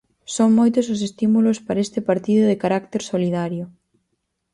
Son 0.35 0.49
moitos 0.59 0.85
os 0.93 0.99
estímulos 1.09 1.57
para 1.67 1.83
este 1.85 1.99
partido 2.09 2.43
de 2.47 2.59
carácter 2.63 3.01
solidario. 3.11 3.65